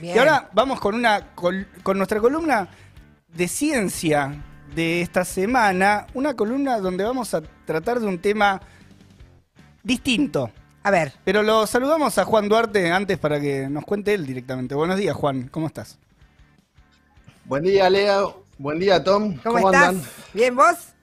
[0.00, 2.68] Y ahora vamos con una con, nuestra columna
[3.28, 4.42] de ciencia
[4.74, 8.60] de esta semana, una columna donde vamos a tratar de un tema
[9.82, 10.50] distinto.
[10.82, 11.12] A ver.
[11.24, 14.74] Pero lo saludamos a Juan Duarte antes para que nos cuente él directamente.
[14.74, 15.98] Buenos días, Juan, ¿cómo estás?
[17.44, 18.44] Buen día, Leo.
[18.58, 19.36] Buen día, Tom.
[19.42, 19.96] ¿Cómo, estás?
[20.32, 20.94] ¿Bien vos?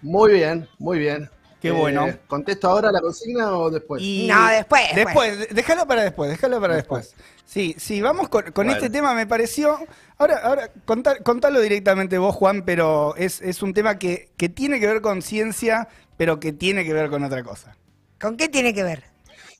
[0.00, 1.30] Muy bien, muy bien.
[1.62, 2.08] Qué bueno.
[2.08, 4.02] Eh, ¿Contesto ahora la consigna o después?
[4.02, 4.82] No, después.
[4.96, 7.14] Después, déjalo para después, déjalo para después.
[7.44, 9.78] Sí, sí, vamos con, este tema, me pareció.
[10.18, 15.22] Ahora, ahora contalo directamente vos, Juan, pero es, un tema que, tiene que ver con
[15.22, 17.76] ciencia, pero que tiene que ver con otra cosa.
[18.20, 19.04] ¿Con qué tiene que ver?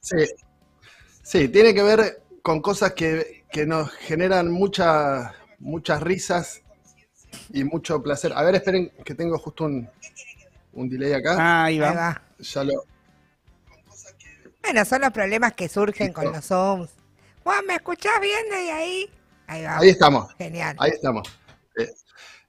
[0.00, 0.24] Sí,
[1.22, 5.30] sí tiene que ver con cosas que, nos generan muchas
[5.60, 6.62] muchas risas
[7.52, 8.32] y mucho placer.
[8.34, 9.88] A ver, esperen que tengo justo un,
[10.72, 11.36] un delay acá.
[11.38, 12.22] Ah, ahí va.
[12.38, 12.84] Ya lo...
[14.62, 16.90] Bueno, son los problemas que surgen con los Zooms.
[17.42, 19.10] Juan, ¿me escuchás bien desde ahí?
[19.48, 19.78] Ahí va.
[19.78, 20.32] Ahí estamos.
[20.34, 20.76] Genial.
[20.78, 21.28] Ahí estamos.
[21.76, 21.92] Eh,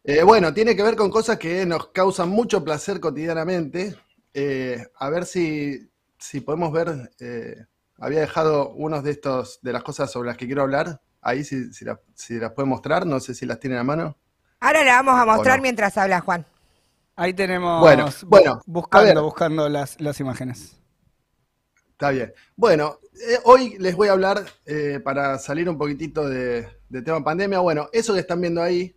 [0.04, 3.96] eh, bueno, tiene que ver con cosas que nos causan mucho placer cotidianamente.
[4.34, 7.10] Eh, a ver si, si podemos ver.
[7.98, 11.02] había dejado unos de estos de las cosas sobre las que quiero hablar.
[11.22, 13.08] Ahí, si, si, las puede mostrar.
[13.08, 14.18] No sé si las tiene a mano.
[14.60, 16.46] Ahora la vamos a mostrar mientras habla Juan.
[17.16, 17.80] Ahí tenemos.
[17.80, 20.80] Bueno, bueno buscando, buscando las, imágenes.
[21.92, 22.34] Está bien.
[22.56, 26.68] Bueno, eh, hoy les voy a hablar, eh, para salir un poquitito de,
[27.06, 28.96] tema pandemia, bueno, eso que están viendo ahí,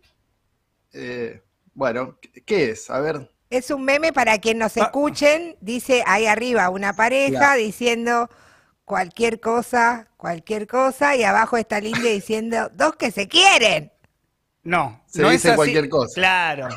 [0.93, 1.41] eh,
[1.73, 2.89] bueno, ¿qué es?
[2.89, 3.31] A ver.
[3.49, 4.85] Es un meme para quien nos ah.
[4.85, 8.29] escuchen, dice ahí arriba una pareja diciendo
[8.83, 13.91] cualquier cosa, cualquier cosa, y abajo está Linda diciendo dos que se quieren.
[14.67, 16.13] No, se no dice cualquier cosa.
[16.13, 16.67] Claro,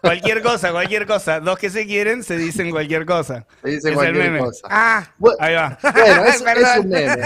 [0.00, 1.40] cualquier cosa, cualquier cosa.
[1.40, 3.46] Dos que se quieren se dicen cualquier cosa.
[3.62, 4.66] Se dice cualquier cosa.
[4.70, 5.78] Ah, ahí va.
[5.82, 7.22] Bueno, es, es un meme.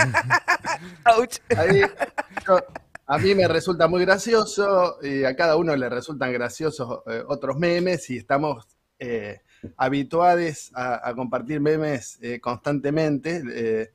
[1.57, 1.83] Ahí,
[3.07, 7.57] a mí me resulta muy gracioso y a cada uno le resultan graciosos eh, otros
[7.57, 8.67] memes y estamos
[8.99, 9.43] eh,
[9.77, 13.93] habituados a, compartir memes eh, constantemente.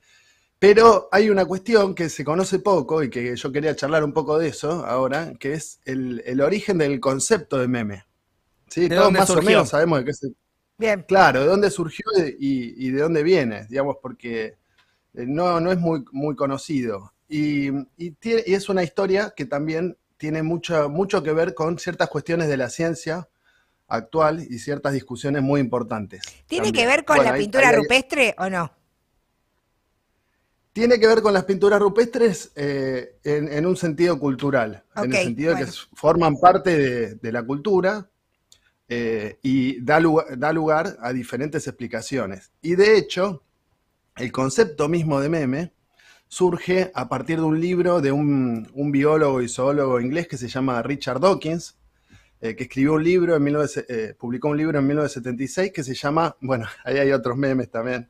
[0.63, 4.39] Pero hay una cuestión que se conoce poco y que yo quería charlar un poco
[4.39, 8.05] de eso ahora, que es el, origen del concepto de meme.
[8.69, 8.87] ¿Sí?
[8.87, 10.27] Todos más o menos sabemos de qué se...
[10.77, 11.03] Bien.
[11.05, 12.05] Claro, de dónde surgió
[12.39, 17.11] y, de dónde viene, digamos, porque eh, no, no es muy, muy conocido.
[17.27, 22.55] Y, es una historia que también tiene mucho, mucho que ver con ciertas cuestiones de
[22.55, 23.27] la ciencia
[23.89, 26.21] actual y ciertas discusiones muy importantes.
[26.47, 28.71] ¿Tiene que ver con la pintura rupestre o no?
[30.73, 35.55] Tiene que ver con las pinturas rupestres eh, en, un sentido cultural, en el sentido
[35.55, 38.09] de que forman parte de, la cultura
[38.89, 42.51] eh, y da lugar, a diferentes explicaciones.
[42.63, 43.43] Y de hecho,
[44.17, 45.73] el concepto mismo de meme
[46.27, 50.81] surge a partir de un libro de un, biólogo y zoólogo inglés que se llama
[50.81, 51.77] Richard Dawkins,
[52.41, 56.65] eh, que escribió un libro, en publicó un libro en 1976 que se llama, bueno,
[56.83, 58.09] ahí hay otros memes también,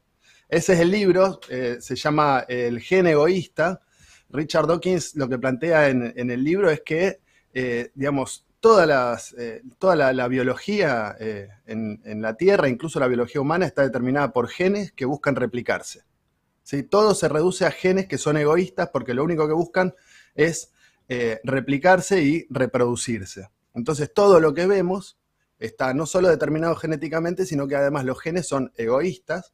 [0.54, 3.82] ese es el libro, eh, se llama El gen egoísta.
[4.30, 7.22] Richard Dawkins lo que plantea en, el libro es que,
[7.54, 14.32] eh, digamos, eh, toda la, biología en, la Tierra, incluso la biología humana, está determinada
[14.32, 16.04] por genes que buscan replicarse.
[16.62, 16.84] ¿sí?
[16.84, 19.96] Todo se reduce a genes que son egoístas porque lo único que buscan
[20.36, 20.72] es
[21.44, 23.50] replicarse y reproducirse.
[23.74, 25.18] Entonces todo lo que vemos
[25.60, 29.54] está no solo determinado genéticamente, sino que además los genes son egoístas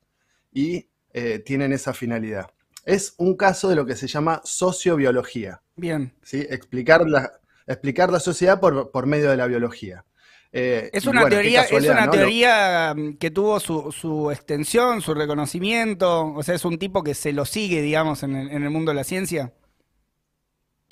[0.52, 2.52] y eh, tienen esa finalidad.
[2.86, 5.62] Es un caso de lo que se llama sociobiología.
[5.76, 6.14] Bien.
[6.24, 6.46] ¿sí?
[6.50, 10.06] Explicar, la, explicar la sociedad por, medio de la biología.
[10.52, 16.34] Eh, es una teoría, es una teoría mm, que tuvo su, extensión, su reconocimiento.
[16.34, 19.04] O sea, es un tipo que se lo sigue, digamos, en el mundo de la
[19.04, 19.54] ciencia.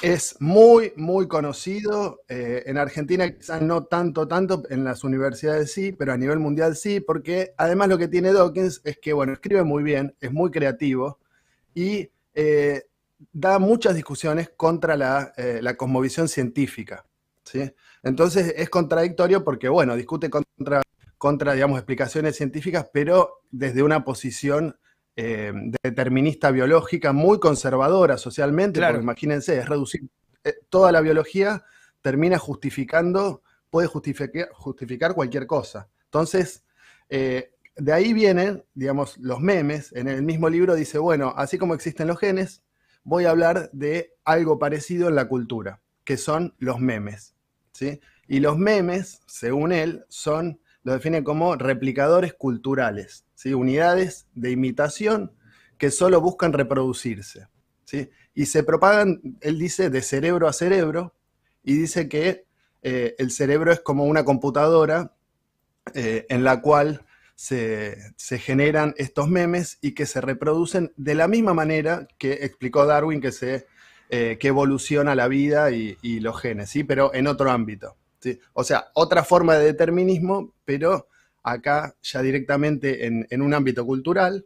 [0.02, 2.22] Es muy, muy conocido.
[2.28, 6.75] Eh, en Argentina quizás no tanto, tanto, en las universidades sí, pero a nivel mundial
[6.75, 10.52] sí, porque además lo que tiene Dawkins es que, bueno, escribe muy bien, es muy
[10.52, 11.19] creativo
[11.74, 12.84] y eh,
[13.34, 17.04] da muchas discusiones contra la, eh, la, cosmovisión científica.
[17.44, 17.71] ¿sí?
[18.04, 20.83] Entonces es contradictorio porque, bueno, discute contra,
[21.18, 24.77] contra, digamos, explicaciones científicas, pero desde una posición
[25.19, 30.08] eh, determinista biológica, muy conservadora socialmente, porque imagínense, es reducir
[30.44, 31.66] eh, toda la biología,
[32.04, 33.42] termina justificando,
[33.72, 35.90] puede justificar, justificar cualquier cosa.
[36.04, 36.64] Entonces,
[37.10, 39.92] eh, de ahí vienen, digamos, los memes.
[39.94, 42.62] En el mismo libro dice, bueno, así como existen los genes,
[43.04, 47.34] voy a hablar de algo parecido en la cultura, que son los memes.
[47.72, 48.00] ¿sí?
[48.28, 53.25] Y los memes, según él, son, lo define como replicadores culturales.
[53.38, 53.54] ¿Sí?
[53.54, 55.31] unidades de imitación
[55.78, 57.48] que solo buscan reproducirse.
[57.86, 58.10] ¿sí?
[58.34, 61.16] y se propagan, él dice, de cerebro a cerebro,
[61.63, 62.45] y dice que
[62.81, 65.16] eh, el cerebro es como una computadora
[65.94, 67.06] eh, en la cual
[67.36, 73.22] se, generan estos memes y que se reproducen de la misma manera que explicó Darwin
[73.22, 73.68] que, se,
[74.10, 76.83] que evoluciona la vida y, los genes, ¿sí?
[76.83, 77.95] pero en otro ámbito.
[78.19, 78.40] ¿sí?
[78.54, 81.07] O sea, otra forma de determinismo, pero
[81.51, 84.45] acá ya directamente en, un ámbito cultural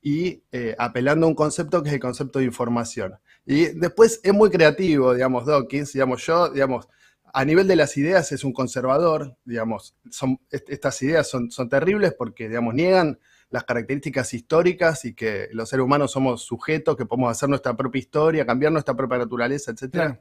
[0.00, 3.18] y eh, apelando a un concepto que es el concepto de información.
[3.44, 6.88] Y después es muy creativo, digamos, Dawkins, digamos, yo, digamos,
[7.32, 12.14] a nivel de las ideas es un conservador, digamos, son, estas ideas son, son terribles
[12.16, 13.18] porque, digamos, niegan
[13.50, 17.98] las características históricas y que los seres humanos somos sujetos, que podemos hacer nuestra propia
[17.98, 20.16] historia, cambiar nuestra propia naturaleza, etc.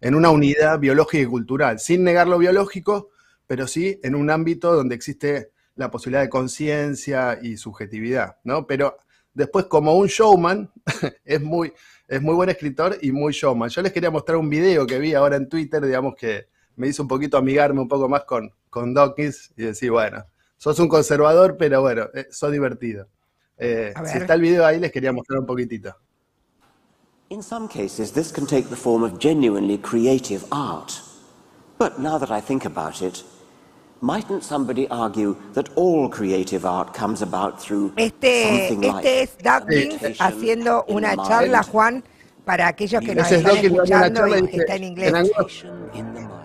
[0.00, 3.10] En una unidad biológica y cultural, sin negar lo biológico,
[3.52, 8.66] pero sí en un ámbito donde existe la posibilidad de conciencia y subjetividad, ¿no?
[8.66, 8.96] Pero
[9.34, 10.72] después, como un showman,
[11.26, 11.70] es muy,
[12.08, 13.68] es muy buen escritor y muy showman.
[13.68, 16.46] Yo les quería mostrar un video que vi ahora en Twitter, digamos que
[16.76, 20.24] me hizo un poquito amigarme un poco más con, con Dawkins y decir, bueno,
[20.56, 23.06] sos un conservador, pero bueno, eh, sos divertido.
[23.58, 25.94] Eh, si está el video ahí, les quería mostrar un poquitito.
[27.28, 31.02] In some cases, this can take the form of genuinely creative art.
[31.76, 33.24] But now that I think about it,
[34.02, 40.84] Mightn't somebody argue that all creative art comes about through este, este es Dawkins haciendo
[40.88, 42.02] una charla, Juan,
[42.44, 45.12] para aquellos que nos están escuchando y está en inglés.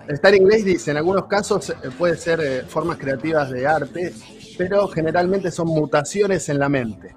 [0.06, 4.14] está en inglés, dice, en algunos casos eh, puede ser eh, formas creativas de arte,
[4.56, 7.16] pero generalmente son mutaciones en la mente.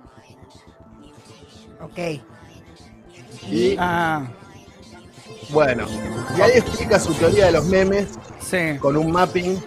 [1.83, 1.99] Ok.
[3.47, 4.27] Y, ah.
[5.51, 5.85] Bueno,
[6.35, 8.07] y ahí explica su teoría de los memes
[8.79, 9.61] con un mapping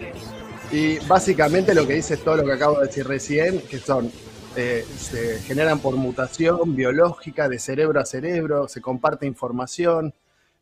[0.71, 4.11] y básicamente lo que dice es todo lo que acabo de decir recién, que son,
[4.55, 10.13] eh, se generan por mutación biológica de cerebro a cerebro, se comparte información,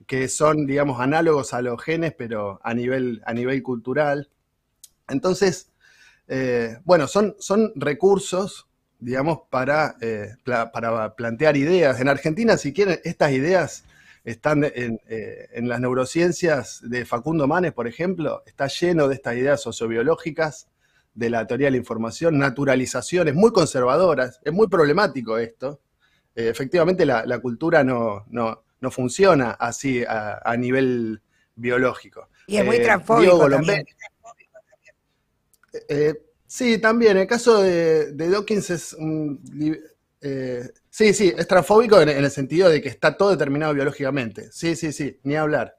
[0.05, 4.29] que son, digamos, análogos a los genes, pero a nivel, a nivel cultural.
[5.07, 5.69] Entonces,
[6.27, 8.67] eh, bueno, son, son recursos,
[8.99, 11.99] digamos, para, eh, para plantear ideas.
[11.99, 13.85] En Argentina, si quieren, estas ideas
[14.23, 19.61] están eh, en, las neurociencias de Facundo Manes, por ejemplo, está lleno de estas ideas
[19.61, 20.67] sociobiológicas
[21.13, 24.39] de la teoría de la información, naturalizaciones muy conservadoras.
[24.43, 25.81] Es muy problemático esto.
[26.35, 28.25] Eh, efectivamente, la, cultura no,
[28.91, 31.21] funciona así a, nivel
[31.55, 32.29] biológico.
[32.47, 33.47] Y es muy eh, transfóbico
[36.47, 37.17] sí, también.
[37.17, 39.41] El caso de, de Dawkins es un
[40.25, 44.49] eh, sí, sí, es transfóbico en, el sentido de que está todo determinado biológicamente.
[44.53, 45.75] Sí, sí, sí, ni hablar.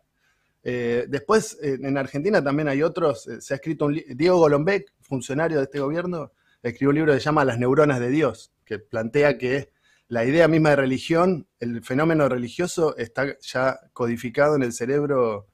[0.62, 5.58] Eh, después, en Argentina también hay otros, eh, se ha escrito un Diego Golombek, funcionario
[5.58, 6.32] de este gobierno,
[6.62, 9.70] escribió un libro que se llama Las neuronas de Dios, que plantea que
[10.08, 15.48] la idea misma de religión, el fenómeno religioso, está ya codificado en el cerebro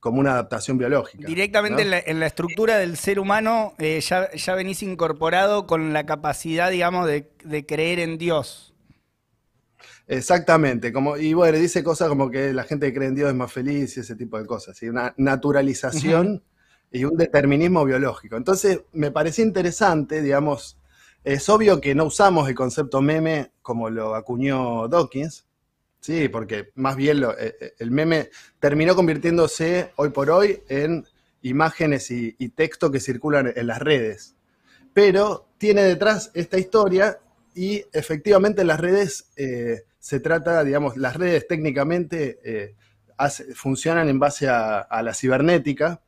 [0.00, 1.26] como una adaptación biológica.
[1.26, 6.70] Directamente en, la, estructura del ser humano eh, ya, ya, venís incorporado con la capacidad,
[6.70, 8.74] digamos, de, creer en Dios.
[10.06, 13.34] Exactamente, como, y bueno, dice cosas como que la gente que cree en Dios es
[13.34, 14.88] más feliz y ese tipo de cosas, ¿sí?
[14.88, 16.44] una naturalización
[16.92, 18.36] y un determinismo biológico.
[18.36, 20.78] Entonces, me parecía interesante, digamos,
[21.24, 25.45] es obvio que no usamos el concepto meme como lo acuñó Dawkins,
[26.06, 28.30] Sí, porque más bien eh, eh, el meme
[28.60, 31.04] terminó convirtiéndose hoy por hoy en
[31.42, 34.36] imágenes y, texto que circulan en las redes.
[34.94, 37.18] Pero tiene detrás esta historia
[37.56, 42.76] y efectivamente en las redes eh, se trata, digamos, las redes técnicamente
[43.56, 46.02] funcionan en base a, la cibernética,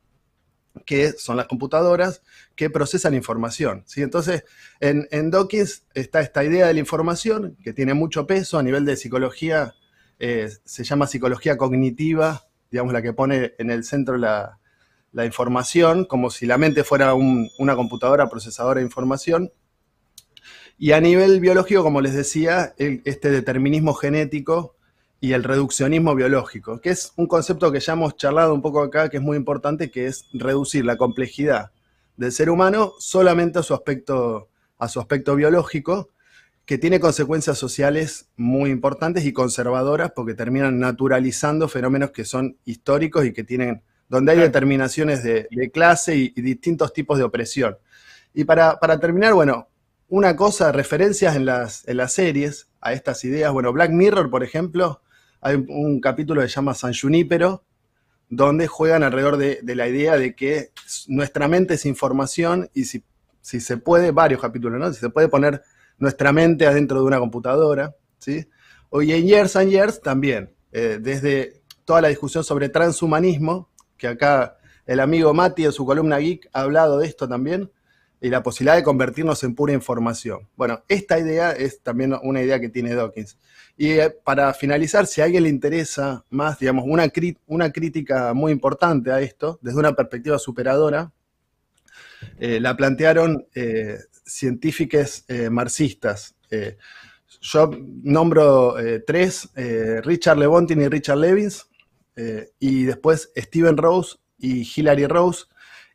[0.85, 2.21] que son las computadoras
[2.55, 3.83] que procesan información.
[3.85, 4.01] ¿sí?
[4.01, 4.45] Entonces,
[4.79, 8.85] en, en Dawkins está esta idea de la información que tiene mucho peso a nivel
[8.85, 9.75] de psicología
[10.19, 14.59] eh, se llama psicología cognitiva, digamos, la que pone en el centro la,
[15.25, 19.51] información, como si la mente fuera una computadora procesadora de información.
[20.77, 24.75] Y a nivel biológico, como les decía, este determinismo genético
[25.19, 29.09] y el reduccionismo biológico, que es un concepto que ya hemos charlado un poco acá,
[29.09, 31.71] que es muy importante, que es reducir la complejidad
[32.15, 36.09] del ser humano solamente a su aspecto, a su aspecto biológico
[36.69, 43.25] que tiene consecuencias sociales muy importantes y conservadoras porque terminan naturalizando fenómenos que son históricos
[43.25, 47.79] y que tienen, donde hay determinaciones de, clase y, distintos tipos de opresión.
[48.35, 49.67] Y para, terminar, bueno,
[50.09, 53.51] una cosa, referencias en las, en las series a estas ideas.
[53.51, 55.01] Bueno, Black Mirror, por ejemplo,
[55.41, 57.63] hay un, capítulo que se llama San Junípero,
[58.29, 60.69] donde juegan alrededor de, la idea de que
[61.07, 63.03] nuestra mente es información y si,
[63.41, 64.93] si se puede, varios capítulos, ¿no?
[64.93, 65.63] Si se puede poner
[65.99, 68.47] nuestra mente adentro de una computadora, ¿sí?
[68.89, 70.53] O en Years and Years también.
[70.71, 76.49] desde toda la discusión sobre transhumanismo, que acá el amigo Mati en su columna Geek
[76.53, 77.71] ha hablado de esto también,
[78.21, 80.47] y la posibilidad de convertirnos en pura información.
[80.55, 83.37] Bueno, esta idea es también una idea que tiene Dawkins.
[83.77, 87.09] Y eh, para finalizar, si a alguien le interesa más, digamos, una,
[87.47, 91.13] una crítica muy importante a esto, desde una perspectiva superadora,
[92.39, 96.35] eh, la plantearon eh, científicos marxistas.
[97.41, 97.71] yo
[98.03, 98.75] nombro
[99.07, 99.49] tres,
[100.03, 101.67] Richard Levontin y Richard Levins,
[102.59, 105.45] y después Steven Rose y Hilary Rose.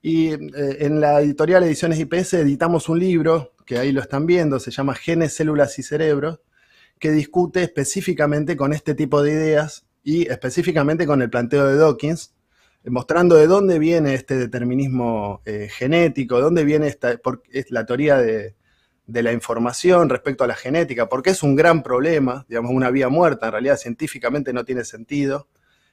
[0.05, 0.39] Y eh,
[0.81, 4.95] en la editorial Ediciones IPS editamos un libro, que ahí lo están viendo, se llama
[4.95, 6.43] Genes, Células y Cerebro,
[6.99, 12.35] que discute específicamente con este tipo de ideas y específicamente con el planteo de Dawkins,
[12.85, 17.19] mostrando de dónde viene este determinismo eh, genético, de dónde viene esta,
[17.51, 18.55] es la teoría de,
[19.07, 23.09] de, la información respecto a la genética, porque es un gran problema, digamos, una vía
[23.09, 25.49] muerta, en realidad científicamente no tiene sentido,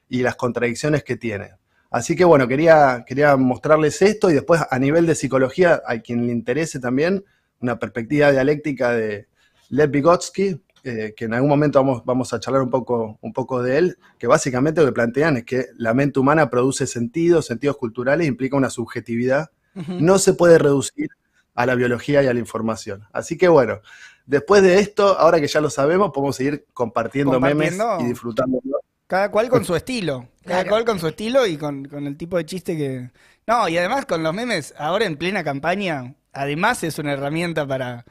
[0.08, 1.52] y las contradicciones que tiene.
[1.90, 6.26] Así que bueno, quería, quería mostrarles esto y después a nivel de psicología, a quien
[6.26, 7.24] le interese también,
[7.60, 9.28] una perspectiva dialéctica de
[9.68, 13.62] Lev Vygotsky, eh, que en algún momento vamos, vamos a charlar un poco, un poco
[13.62, 17.76] de él, que básicamente lo que plantean es que la mente humana produce sentidos, sentidos
[17.76, 21.08] culturales, implica una subjetividad, no se puede reducir
[21.54, 23.04] a la biología y a la información.
[23.12, 23.80] Así que bueno,
[24.26, 28.60] después de esto, ahora que ya lo sabemos, podemos seguir compartiendo, memes y disfrutando
[29.12, 30.26] cada cual con su estilo.
[30.42, 33.10] Cada cual con su estilo y con, el tipo de chiste que.
[33.46, 38.06] No, y además con los memes, ahora en plena campaña, además es una herramienta para,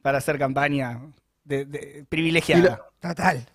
[0.00, 0.98] para hacer campaña
[1.46, 2.80] de, privilegiada.
[3.00, 3.46] Total.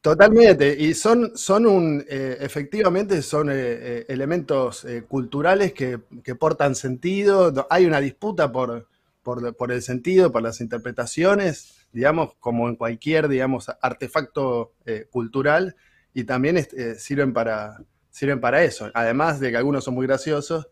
[0.00, 5.98] Totalmente, y son, son un, eh, efectivamente son eh, eh, elementos culturales que,
[6.38, 8.86] portan sentido, hay una disputa por,
[9.22, 14.74] por, por, el sentido, por las interpretaciones, digamos, como en cualquier, digamos, artefacto
[15.10, 15.74] cultural,
[16.14, 17.76] y también eh, sirven, para,
[18.08, 20.68] sirven para eso, además de que algunos son muy graciosos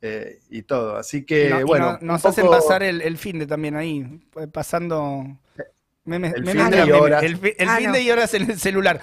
[0.00, 0.96] eh, y todo.
[0.96, 1.98] Así que, bueno.
[2.00, 5.38] nos hacen pasar el, fin de también ahí, pasando
[6.06, 7.22] memes, el fin de horas.
[7.22, 9.00] El, fin de horas en el celular.